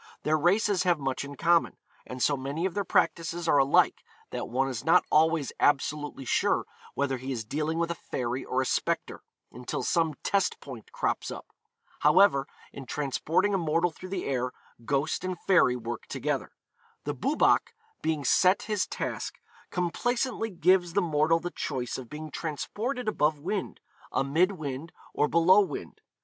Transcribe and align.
Their 0.23 0.35
races 0.35 0.81
have 0.81 0.97
much 0.97 1.23
in 1.23 1.35
common, 1.35 1.77
and 2.07 2.23
so 2.23 2.35
many 2.35 2.65
of 2.65 2.73
their 2.73 2.83
practices 2.83 3.47
are 3.47 3.59
alike 3.59 4.03
that 4.31 4.49
one 4.49 4.67
is 4.67 4.83
not 4.83 5.05
always 5.11 5.53
absolutely 5.59 6.25
sure 6.25 6.65
whether 6.95 7.17
he 7.19 7.31
is 7.31 7.45
dealing 7.45 7.77
with 7.77 7.91
a 7.91 8.01
fairy 8.09 8.43
or 8.43 8.63
a 8.63 8.65
spectre, 8.65 9.21
until 9.51 9.83
some 9.83 10.15
test 10.23 10.59
point 10.59 10.91
crops 10.91 11.29
up. 11.29 11.45
However, 11.99 12.47
in 12.73 12.87
transporting 12.87 13.53
a 13.53 13.59
mortal 13.59 13.91
through 13.91 14.09
the 14.09 14.25
air, 14.25 14.53
ghost 14.85 15.23
and 15.23 15.39
fairy 15.39 15.75
work 15.75 16.07
together. 16.07 16.51
The 17.03 17.13
Boobach 17.13 17.71
being 18.01 18.23
set 18.25 18.63
his 18.63 18.87
task, 18.87 19.39
complaisantly 19.69 20.49
gives 20.49 20.93
the 20.93 21.03
mortal 21.03 21.39
the 21.39 21.51
choice 21.51 21.99
of 21.99 22.09
being 22.09 22.31
transported 22.31 23.07
above 23.07 23.37
wind, 23.37 23.79
amid 24.11 24.53
wind, 24.53 24.93
or 25.13 25.27
below 25.27 25.59
wind. 25.61 26.01